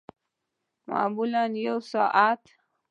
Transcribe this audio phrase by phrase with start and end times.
[0.89, 2.43] معمولاً یوه ساعت